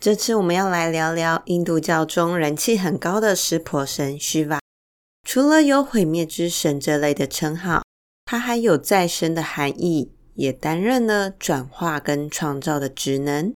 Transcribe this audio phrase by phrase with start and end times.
[0.00, 4.60] 这次我们要来聊聊印度教中人气很高的湿婆神须瓦。
[5.26, 7.82] 除了有毁灭之神这类的称号，
[8.24, 13.52] 他还有再生的含义，也担任了转化跟创造的职能。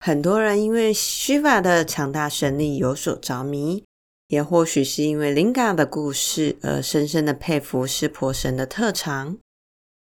[0.00, 3.84] 很多人因为须瓦的强大神力有所着迷，
[4.28, 9.36] 也或许是因为林伽的故事而深深的佩服湿婆神的特长。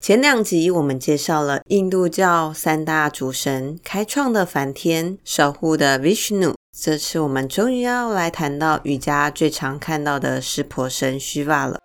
[0.02, 6.54] 前两集我们介绍了印度教三大主神开创的梵天、守护的 Vishnu。
[6.72, 11.78] 这次我们终于要来谈到瑜伽最常看到的湿婆神须发了。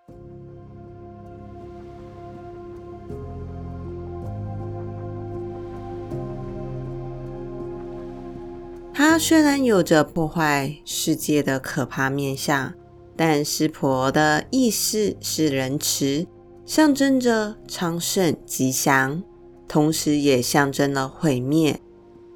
[8.95, 12.73] 他虽然有着破坏世界的可怕面相，
[13.17, 16.29] 但湿婆的意思是仁慈。
[16.67, 19.23] 象征着昌盛吉祥，
[19.69, 21.79] 同时也象征了毁灭，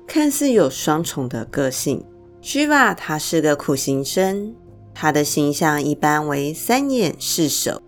[0.07, 2.05] 看似有双重的个性。
[2.41, 4.55] 须发他是个苦行僧，
[4.95, 7.83] 他的形象一般为三眼四手，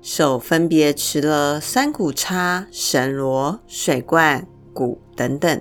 [0.00, 5.60] 手分别持了三股叉、神罗、水罐、鼓等等。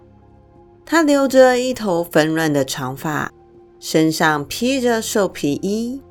[0.86, 3.32] 他留着一头纷乱的长发，
[3.80, 6.02] 身上披着兽皮衣，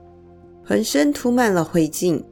[0.65, 2.25] 浑身涂满了灰烬。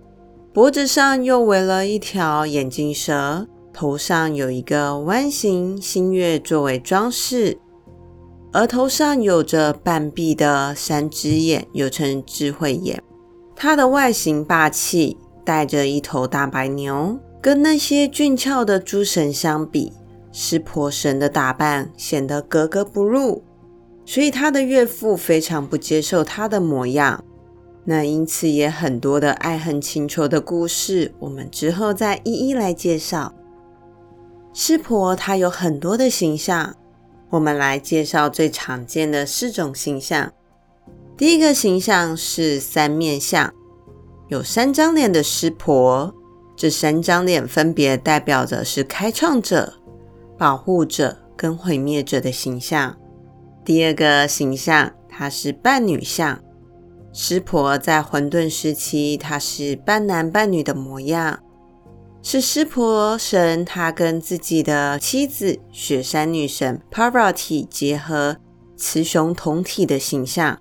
[0.52, 7.56] 脖子上又围了一条眼镜蛇，头上有一个弯形新月作为装饰，
[8.54, 13.00] 额头上有着半闭的三只眼，又称智慧眼。
[13.54, 19.92] 它的外形霸气，带着一头大白牛，跟那些俊俏的诸神相比，
[20.32, 23.44] 湿婆神的打扮显得格格不入，
[24.04, 27.22] 所以他的岳父非常不接受他的模样。
[27.84, 33.34] 那因此也很多的爱恨情仇的故事，我们之后再一一来介绍。
[34.52, 36.76] 湿婆它有很多的形象，
[37.30, 40.32] 我们来介绍最常见的四种形象。
[41.16, 43.52] 第一个形象是三面相，
[44.28, 46.14] 有三张脸的湿婆，
[46.56, 49.74] 这三张脸分别代表着是开创者、
[50.36, 52.96] 保护者跟毁灭者的形象。
[53.64, 56.38] 第二个形象，它是半女相。
[57.12, 61.40] 湿婆在混沌时期，她是半男半女的模样，
[62.22, 68.36] 是湿婆神他跟自己的妻子雪山女神 Parvati 结合，
[68.76, 70.60] 雌雄同体的形象。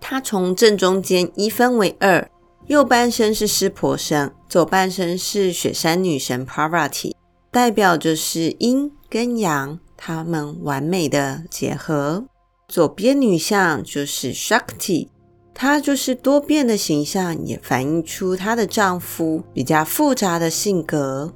[0.00, 2.30] 他从正中间一分为二，
[2.66, 7.12] 右半身是湿婆神，左半身是雪山女神 Parvati，
[7.50, 12.24] 代表着是阴跟阳，他们完美的结合。
[12.68, 15.08] 左边女相就是 Shakti。
[15.54, 21.32] 她就是多变的形象，也反映出她的丈夫比较复杂的性格。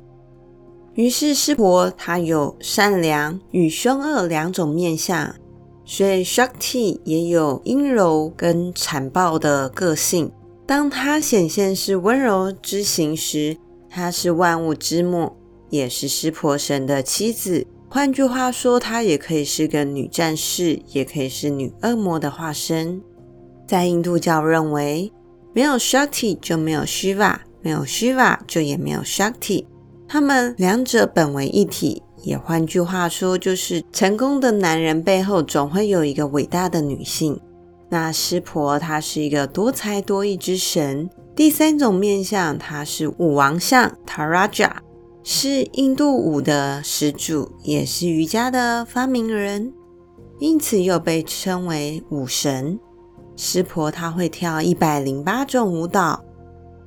[0.95, 5.33] 于是湿婆她有善良与凶恶两种面相，
[5.85, 10.33] 所以 Shakti 也有阴柔跟残暴的个性。
[10.67, 13.57] 当她显现是温柔之形时，
[13.89, 15.33] 她是万物之母，
[15.71, 17.65] 也是湿婆神的妻子。
[17.89, 23.01] 换句话说，她也可以是个女战士，也可以是女恶魔的化身。
[23.69, 25.13] 在印度教认为，
[25.53, 29.67] 没有 Shakti 就没有 Shiva，没有 Shiva 就也没有 Shakti，
[30.09, 32.03] 他们两者本为一体。
[32.23, 37.39] 也换句话说，就是成功的男人背后总会有一个伟大的女性。
[37.91, 41.09] 那湿婆她是一个多才多艺之神。
[41.37, 44.73] 第三种面相，她是舞王相 Taraja，
[45.23, 49.73] 是印度舞的始祖，也是瑜伽的发明人，
[50.41, 52.81] 因此又被称为舞神。
[53.39, 56.25] 湿婆她会跳一百零八种舞蹈，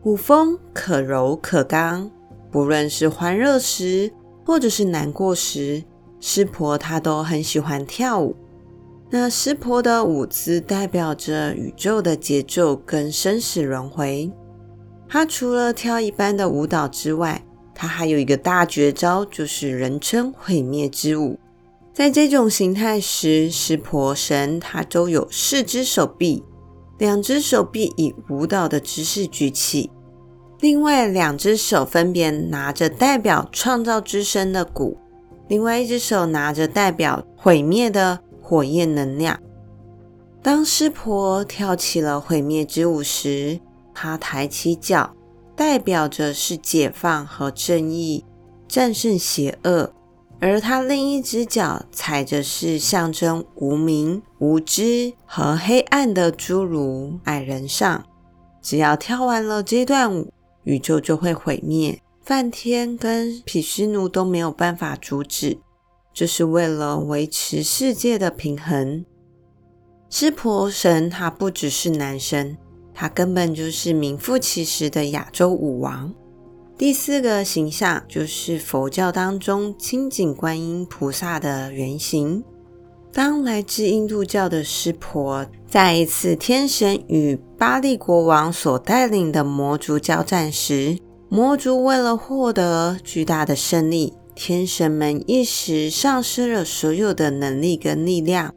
[0.04, 2.12] 舞风可柔可刚，
[2.52, 4.12] 不论是欢乐时
[4.46, 5.82] 或者是难过时，
[6.20, 8.36] 湿婆她都很喜欢跳舞。
[9.10, 14.30] 那湿婆的舞姿代表着宇宙的节奏跟生死轮回。
[15.08, 21.40] 她除了跳一般的舞蹈之外，她还有一个大绝招，就是人称毁灭之舞。
[21.94, 26.44] 在这种形态时，湿婆神他都有四只手臂，
[26.98, 29.92] 两只手臂以舞蹈的姿势举起，
[30.62, 34.98] 另外两只手分别拿着代表创造之神的鼓，
[35.50, 39.38] 另外一只手拿着代表毁灭的火焰能量。
[40.42, 43.60] 当湿婆跳起了毁灭之舞时，
[43.94, 45.14] 他抬起脚，
[45.58, 48.24] 代表着是解放和正义，
[48.68, 49.92] 战胜邪恶；
[50.42, 58.04] 而他另一只脚踩着是象征无明、无知和黑暗的侏儒矮人上。
[58.60, 60.34] 只要跳完了这段舞，
[60.64, 65.60] 宇宙就会毁灭，梵天跟毗湿奴都没有办法阻止。
[66.12, 69.06] 这是为了维持世界的平衡。
[70.10, 72.58] 湿婆神他不只是男神，
[72.94, 76.14] 他根本就是名副其实的亚洲舞王。
[76.82, 82.44] 第四个形象就是佛教当中清净观音菩萨的原型。
[83.14, 90.98] 当来自印度教的湿婆在一次天神与巴利国王所带领的魔族交战时，
[91.30, 98.52] 魔族为了获得巨大的胜利，天神们一时丧失了所有的能力跟力量。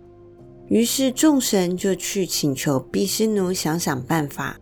[0.68, 4.56] 于是众神就去请求毗湿奴想想办法。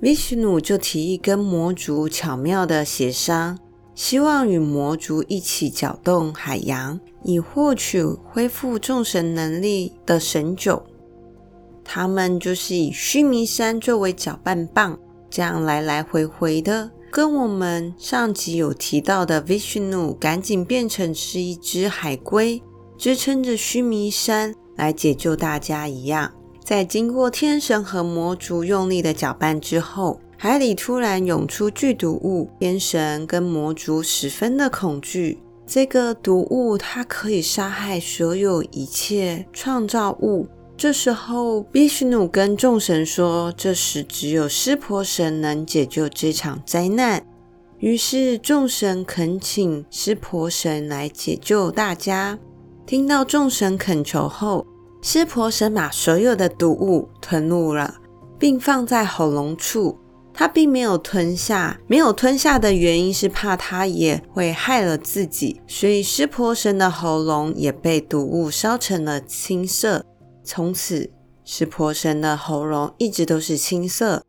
[0.00, 3.58] Vishnu 就提议跟魔族巧妙的协商，
[3.94, 10.82] 希望与魔族一起搅动海洋，以获取恢复众神能力的神酒。
[11.82, 14.98] 他们就是以须弥山作为搅拌棒，
[15.30, 22.62] 这样来来回回的，跟我们上集有提到的 Vishnu 赶紧变成是一只海龟，
[22.98, 24.54] 支撑着须弥山。
[24.76, 26.30] 来解救大家一样，
[26.66, 35.38] 在经过天神和魔族用力的搅拌之后，海里突然涌出剧毒物，天神跟魔族十分的恐惧。
[35.64, 40.48] 这个毒物它可以杀害所有一切创造物。
[40.76, 47.24] 这时候，毗湿奴跟众神说：“这时只有湿婆神能解救这场灾难。”
[47.78, 52.36] 于是众神恳请湿婆神来解救大家。
[52.84, 54.66] 听到众神恳求后，
[55.08, 57.94] 湿婆神把所有的毒物吞入了，
[58.40, 59.96] 并放在喉咙处。
[60.34, 70.04] 他并没有吞下，没有吞下的原因是怕他也会害了自己，所以湿婆神的喉咙也被毒物烧成了青色。
[70.42, 71.12] 从此，
[71.44, 74.24] 湿婆神的喉咙一直都是青色。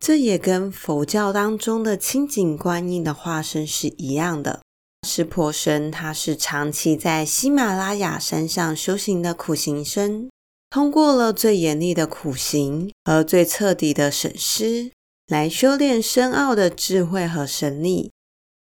[0.00, 4.62] 这也跟佛教当中的清净观音的化身是一样的。
[5.06, 10.28] 湿婆神，他是长期在喜马拉雅山上修行的苦行僧，
[10.68, 14.90] 通过了最严厉的苦行和最彻底的审思，
[15.28, 18.10] 来修炼深奥的智慧和神力。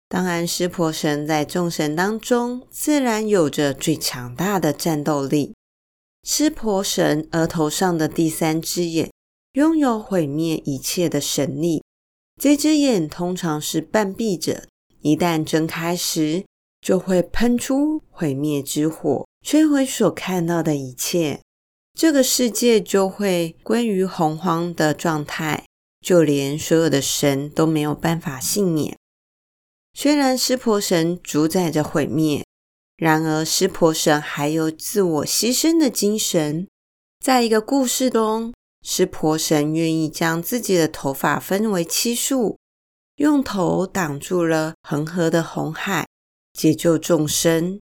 [0.09, 5.55] 当然，湿婆神在众神当中，自然有着最强大的战斗力。
[6.23, 9.11] 湿婆神额头上的第三只眼，
[9.53, 11.83] 拥有毁灭一切的神力。
[12.41, 14.65] 这只眼通常是半闭着。
[15.07, 16.45] 一旦睁开时，
[16.81, 21.39] 就会喷出毁灭之火，摧毁所看到的一切。
[21.97, 25.65] 这个世界就会归于洪荒的状态，
[26.01, 28.99] 就连所有的神都没有办法幸免。
[29.95, 32.45] 虽然湿婆神主宰着毁灭，
[32.97, 36.67] 然而湿婆神还有自我牺牲的精神。
[37.25, 42.59] 在一个故事中，湿婆神愿意将自己的头发分为七束。
[43.17, 46.07] 用头挡住了恒河的红海，
[46.53, 47.81] 解救众生，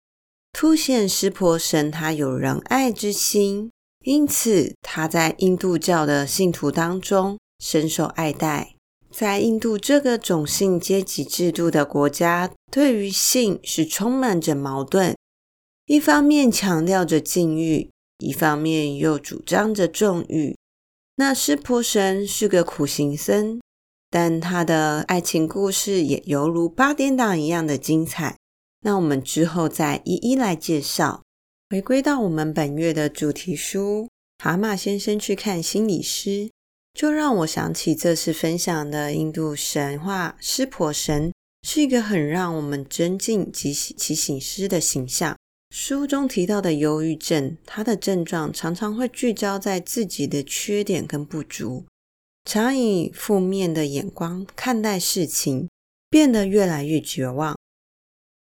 [0.52, 3.72] 凸显湿婆神他有仁爱之心，
[4.04, 8.76] 因此他在印度教的信徒当中深受爱戴。
[9.10, 15.16] 在印度这个种姓阶级制度的国家，对于性是充满着矛盾，
[15.86, 20.56] 一方面强调着禁欲，一方面又主张着重欲。
[21.16, 23.60] 那湿婆神是个苦行僧。
[24.14, 28.36] 但他的爱情故事也犹如八点档一样的精彩，
[28.82, 31.24] 那我们之后再一一来介绍。
[31.70, 34.06] 回归到我们本月的主题书
[34.44, 36.30] 《蛤蟆先生去看心理师》，
[36.92, 41.32] 就让我想起这次分享的印度神话湿婆神，
[41.66, 45.36] 是一个很让我们尊敬及其醒师的形象。
[45.74, 51.84] 书中提到的忧郁症，它的症状常常会聚焦在自己的缺点跟不足。
[52.44, 55.68] 常以负面的眼光看待事情，
[56.10, 57.56] 变得越来越绝望。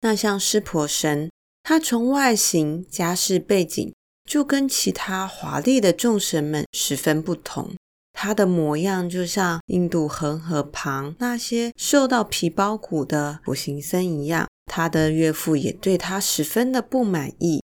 [0.02, 1.32] 那像湿婆神，
[1.64, 3.94] 他从外形、家世背景
[4.30, 7.74] 就跟其他华丽的众神们十分不同。
[8.12, 14.48] 他的模样就像印度恒河旁那些瘦到皮包骨的苦行僧一样。
[14.66, 17.62] 他的岳父也对他十分的不满意。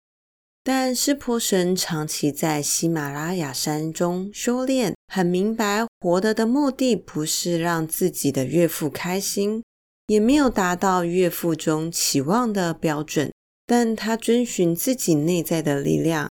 [0.71, 9.63] 但湿婆神长期在喜马拉雅山中修炼，很明白活得的目的不是让自己的岳父开心，
[10.05, 13.31] 也没有达到岳父中期望的标准。
[13.65, 16.29] 但他遵循自己内在的力量，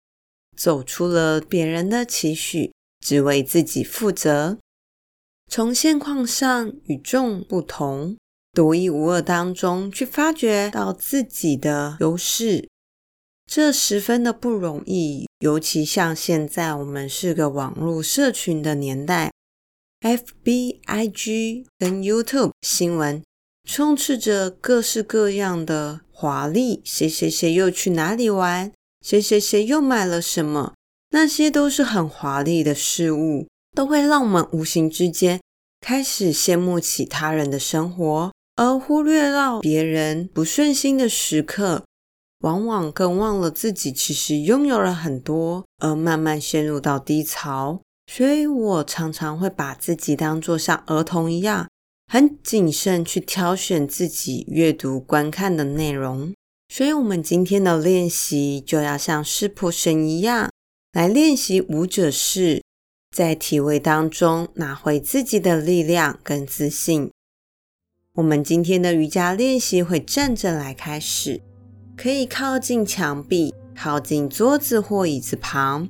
[0.58, 2.74] 走出了别人的期许，
[3.06, 4.58] 只为自己负责。
[5.48, 8.18] 从现况上与众不同、
[8.52, 12.68] 独一无二当中去发掘到自己的优势，
[13.46, 15.28] 这十分的不容易。
[15.40, 19.32] 尤其像现在我们是个网络社群的年代
[20.02, 23.22] ，FB、IG 跟 YouTube 新闻
[23.68, 28.72] 充斥着各式各样的华丽，谁谁谁又去哪里玩，
[29.02, 30.74] 谁谁谁又买了什么，
[31.12, 33.48] 那些都是很华丽的事物。
[33.76, 35.42] 都会让我们无形之间
[35.82, 41.84] 开始羡慕起他人的生活，而忽略到别人不顺心的时刻，
[42.44, 47.82] 往往更忘了自己其实拥有了很多，而慢慢陷入到低潮。
[48.06, 51.70] 所以我常常会把自己当作像儿童一样，
[52.12, 56.34] 很谨慎去挑选自己阅读观看的内容。
[56.68, 60.50] 所以，我们今天的练习就要像湿婆神一样，
[60.92, 62.62] 来练习舞者式。
[63.16, 67.12] 在体位当中拿回自己的力量跟自信。
[68.16, 71.42] 我们今天的瑜伽练习会站着来开始，
[71.96, 75.88] 可以靠近墙壁，靠近桌子或椅子旁。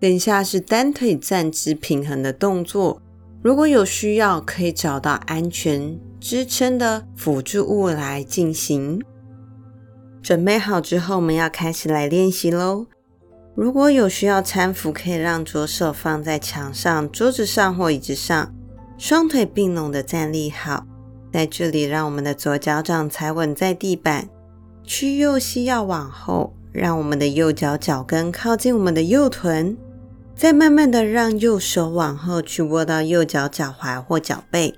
[0.00, 3.00] 等下是单腿站姿平衡的动作。
[3.42, 9.00] 如果有需要，可以找到安全支撑的辅助物来进行。
[10.22, 12.86] 准备好之后，我们要开始来练习喽。
[13.54, 18.54] 如果有需要搀扶，可以让左手放在墙上、桌子上或椅子上，
[18.98, 20.86] 双腿并拢的站立好。
[21.32, 24.28] 在这里，让我们的左脚掌踩稳在地板，
[24.84, 29.76] 屈右膝要往后，让我们的右脚脚跟靠近我们的右臀，
[30.36, 34.74] 再慢慢的让右手往后去握到右脚脚踝或脚背。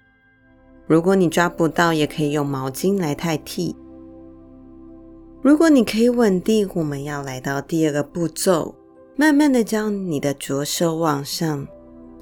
[0.87, 3.75] 如果你抓不到，也可以用毛巾来代替。
[5.43, 8.77] 如果你可以稳定，我们要来到第二个步骤，
[9.17, 11.67] 慢慢的将你的左手往上，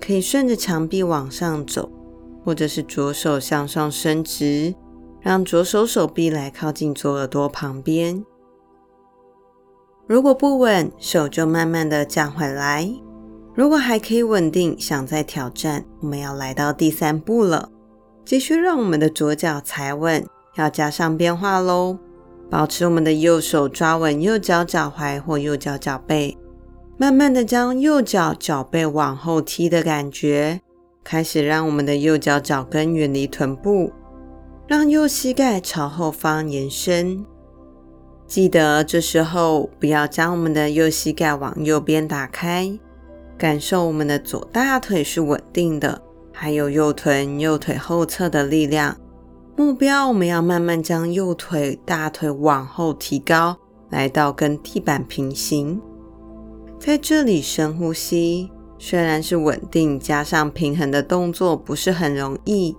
[0.00, 1.90] 可以顺着墙壁往上走，
[2.42, 4.74] 或者是左手向上伸直，
[5.24, 8.22] 让左手手臂来靠近左耳朵旁边。
[10.06, 12.92] 如果不稳，手就慢慢的降回来。
[13.54, 17.70] 如果还可以稳定，想再挑战，我们要来到第三步了。
[18.22, 20.26] 继续让我们的左脚踩稳，
[20.56, 21.98] 要加上变化喽。
[22.50, 26.36] 保持我们的右手抓稳右脚脚踝或右脚脚背，
[26.98, 30.60] 慢慢的将右脚脚背往后踢的感觉，
[31.02, 33.90] 开始让我们的右脚脚跟远离臀部，
[34.66, 37.24] 让右膝盖朝后方延伸。
[38.26, 42.78] 记得这时候不要将我们的右膝盖往右边打开，
[43.36, 46.00] 感受我们的左大腿是稳定的，
[46.32, 48.96] 还有右臀、右腿后侧的力量。
[49.54, 53.58] 目标，我们要慢慢将右腿、大腿往后提高，
[53.90, 55.80] 来到跟地板平行。
[56.80, 62.74] 在这里深呼吸，虽然是稳定加上平衡的动作不是很容易，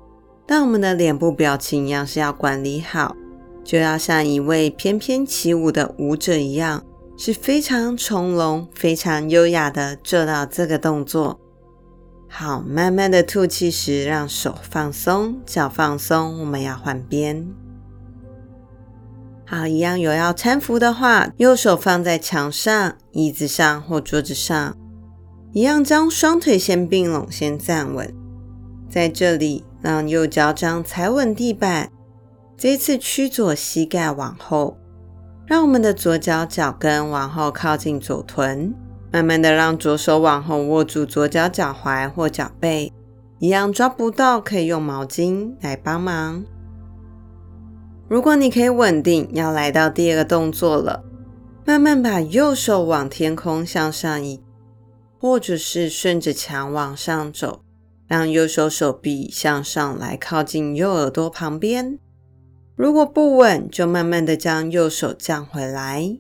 [0.48, 3.16] 但我们的脸部表情要是要管理好，
[3.64, 6.84] 就要像一位翩翩起舞的舞者一样，
[7.18, 11.40] 是非常从容、非常优雅的做到这个动作。
[12.28, 16.40] 好，慢慢的吐气时，让手放松，脚放松。
[16.42, 17.48] 我们要换边。
[19.46, 24.76] 好，一样有要搀扶的话，右手放在墙上、椅子上或桌子上，
[25.54, 28.14] 一样将双腿先并拢，先站稳。
[28.90, 31.92] 在这里，让右脚掌踩稳地板。
[32.58, 34.80] 这次屈左膝盖往后，
[35.46, 38.74] 让我们的左脚脚跟往后靠近左臀。
[39.14, 42.92] 慢慢的让左手往后握住左脚脚踝或脚背，
[43.38, 46.44] 一样抓不到可以用毛巾来帮忙。
[48.08, 51.04] 如果你可以稳定，要来到第二个动作了。
[51.64, 54.42] 慢慢把右手往天空向上移，
[55.20, 57.62] 或者是顺着墙往上走，
[58.08, 61.98] 让右手手臂向上来靠近右耳朵旁边。
[62.76, 66.18] 如果不稳，就慢慢的将右手降回来。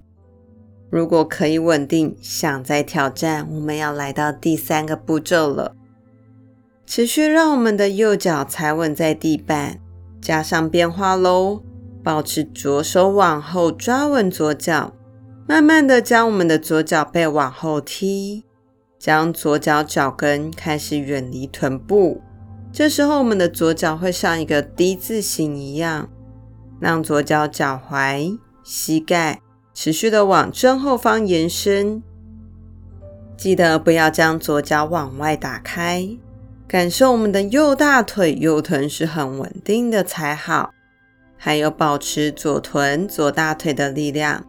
[0.90, 5.76] 如果可以稳定，想再挑战，我们要来到第三个步骤了。
[6.86, 9.82] 持续让我们的右脚踩稳在地板，
[10.22, 11.62] 加上变化喽。
[12.02, 14.94] 保持左手往后抓稳左脚，
[15.48, 18.45] 慢慢的将我们的左脚背往后踢，
[19.06, 22.24] 将左脚脚跟开始远离臀部。
[22.72, 26.10] 这时候，我们的左脚会像一个 D 字形一样，
[26.80, 29.40] 让左脚脚踝、膝盖。
[29.76, 32.02] 持续的往正后方延伸，
[33.38, 36.10] 记得不要将左脚往外打开，
[36.68, 40.74] 感受我们的右大腿、右臀是很稳定的才好，
[41.38, 44.44] 还有保持左臀、左大腿的力量。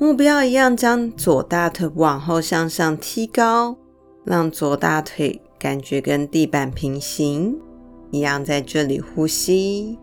[0.00, 3.76] 目标一样，将左大腿往后向上踢高，
[4.24, 7.54] 让左大腿感觉跟地板平行。
[8.10, 9.98] 一样在这里呼吸，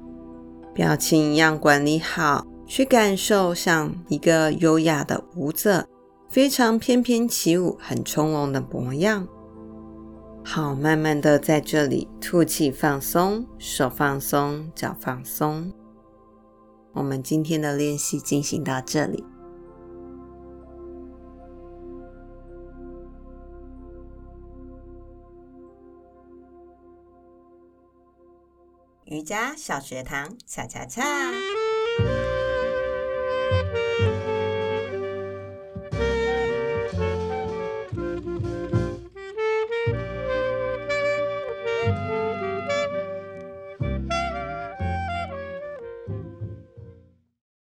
[0.71, 5.87] 表情一样管理好，去感受像一个优雅的舞者，
[6.29, 9.27] 非常翩翩起舞，很从容的模样。
[10.45, 15.73] 好，慢慢的在这里吐气放松，手放松，脚放松。
[16.93, 19.23] 我们今天的练习进行到这里。
[29.09, 31.01] 瑜伽小学堂，恰恰恰。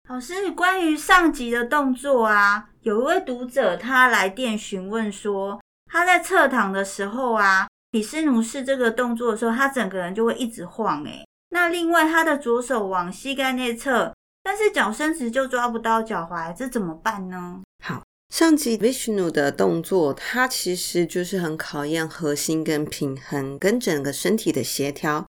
[0.07, 5.61] 老师，关于上集的动作啊，有一位读者他来电询问说，
[5.91, 7.67] 他在侧躺的时候啊。
[7.91, 11.24] 比斯奴式这个动作的时候，他整个人就会一直晃诶。
[11.55, 17.61] 那另外，他的左手往膝盖内侧，但是脚伸直就抓不到脚踝，这怎么办呢？
[17.81, 25.25] 好，上集 Vishnu 的动作，它其实就是很考验核心跟平衡，跟整个身体的协调。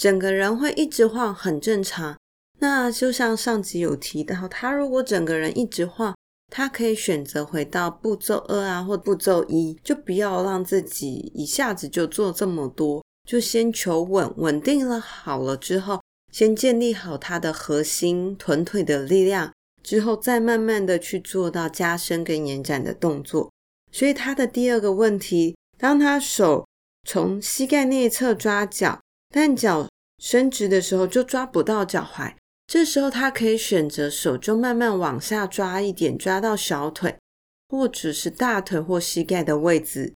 [0.00, 2.16] 整个人会一直晃，很正常。
[2.60, 6.14] 那就像上集有提到，他如果整个人一直晃。
[6.50, 16.00] 他可以选择回到步骤二啊，或步骤一，就不要让自己一下子就做这么多，就先求稳，稳定了好了之后，
[16.32, 19.52] 先建立好他的核心臀腿的力量，
[19.82, 23.50] 之后再慢慢的去做到加深跟延展的动作。
[23.90, 26.66] 所以他的第二个问题，当他手
[27.04, 29.88] 从膝盖内侧抓脚，但脚
[30.22, 32.32] 伸直的时候就抓不到脚踝。
[32.66, 37.16] 这时候，他可以选择手就慢慢往下抓一点，抓到小腿，
[37.68, 40.14] 或者是大腿或膝盖的位置，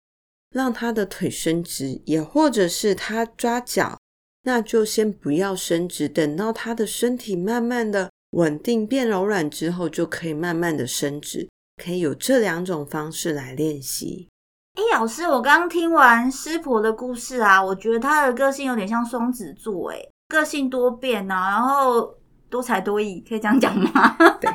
[0.50, 3.98] 让他的腿伸直；也或者是他抓脚，
[4.42, 11.48] 那就先不要伸直，等到他的身体慢慢的稳定变柔软之后，就可以慢慢的伸直。
[11.82, 14.28] 可以有这两种方式来练习。
[14.74, 22.16] 哎，老师，我刚听完湿婆的故事啊，我觉得他的个性有点像双子座，哎，个性多变啊，然后。
[22.48, 24.16] 多才多艺，可以这样讲吗？
[24.40, 24.48] 对，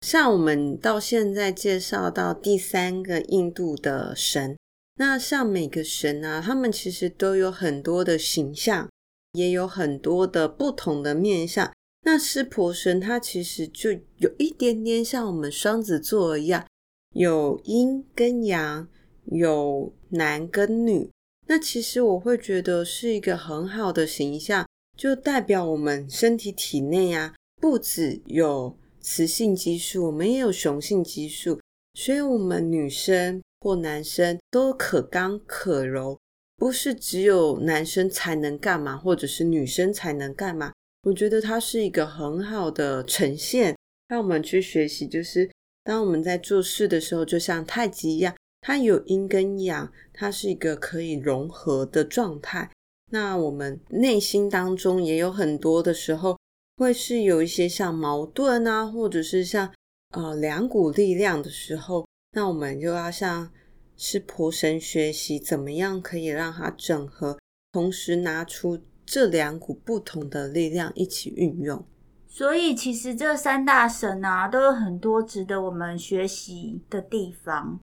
[0.00, 4.56] 像我们到现在介绍到第三个印度的神，
[4.96, 8.88] 那像每个神啊，他们其实都有很多的形象，
[9.32, 11.72] 也有很多的不同的面相。
[12.02, 16.66] 那湿婆神，他其实就有一点点像我们双子座一样，
[17.14, 18.88] 有阴跟阳，
[19.24, 21.10] 有男跟女。
[21.46, 24.66] 那其实我会觉得是一个很好的形象。
[24.96, 31.58] 就代表我们身体体内啊，不只有雌性激素，我们也有雄性激素，
[31.94, 36.20] 所以我们女生或男生都可刚可柔，
[36.54, 40.70] 不是只有男生才能干嘛，或者是女生才能干嘛。
[41.04, 43.74] 我觉得它是一个很好的呈现，
[44.06, 45.50] 让我们去学习，就是
[45.82, 52.70] 当我们在做事的时候，就像太极一样，它有阴跟阳，它是一个可以融合的状态。
[53.10, 56.38] 那我们内心当中也有很多的时候，
[56.76, 59.72] 会是有一些像矛盾啊，或者是像
[60.10, 63.50] 呃两股力量的时候，那我们就要向
[63.96, 67.38] 湿婆神学习，怎么样可以让它整合，
[67.72, 71.84] 同时拿出这两股不同的力量一起运用。
[72.26, 77.78] 所以其实这三大神啊，都有很多值得我们学习的地方。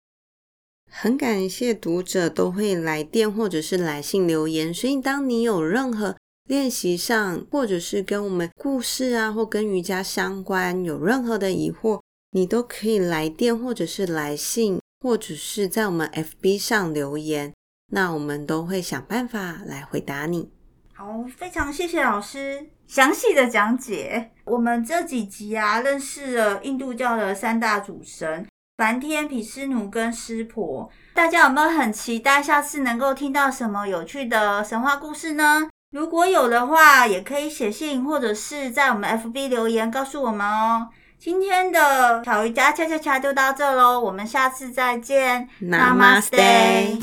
[0.89, 6.17] 很感谢读者都会来电或者是来信留言，所以当你有任何
[6.49, 12.01] 练习上，或者是跟我们故事啊，或跟瑜伽相关有任何的疑惑，
[12.33, 17.53] 你都可以来电或者是来信，或者是在我们 FB 上留言，
[17.91, 20.49] 那我们都会想办法来回答你。
[20.93, 24.31] 好，非常谢谢老师详细的讲解。
[24.45, 28.47] 我们这几集啊，认识了印度教的三大主神。
[28.77, 35.69] 梵天、毗湿奴跟湿婆，大家有没有很期待下次能够听到什么有趣的神话故事呢？
[35.91, 40.87] 如果有的话，也可以写信或者是在我们 FB 留言告诉我们哦。
[41.23, 45.47] 今天的巧瑜伽恰恰恰就到这喽，我们下次再见。
[45.61, 46.97] Namaste，耶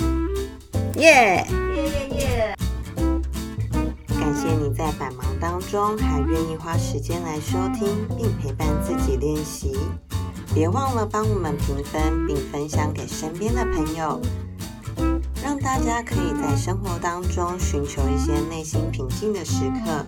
[0.97, 2.57] 耶耶耶！
[4.09, 9.79] 感谢你在百忙当中还愿意花时间来收听并陪伴自己练习。
[10.53, 14.21] 别忘了帮我们评分，并分享给身边的朋友，
[15.45, 20.05] 让大家可以在生活当中寻求一些内心平静的时刻。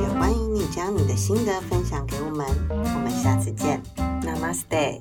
[0.00, 2.46] 也欢迎你将你的心得分享给我们。
[2.70, 3.80] 我们下次见
[4.22, 5.00] ，Namaste。